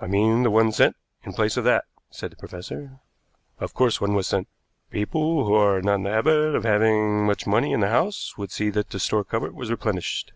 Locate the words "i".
0.00-0.06